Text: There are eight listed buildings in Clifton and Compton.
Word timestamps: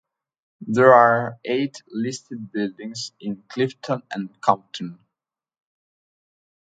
There 0.65 0.95
are 0.95 1.37
eight 1.45 1.83
listed 1.87 2.51
buildings 2.51 3.11
in 3.19 3.43
Clifton 3.47 4.01
and 4.09 4.31
Compton. 4.41 4.97